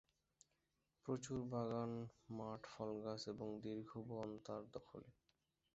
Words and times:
প্রচুর 1.05 1.39
বাগান 1.45 1.91
মাঠ 2.29 2.61
ফলগাছ 2.73 3.21
এবং 3.27 3.47
দীর্ঘ 3.61 3.89
বন 4.09 4.29
তাঁর 4.45 4.63
দখলে। 4.73 5.09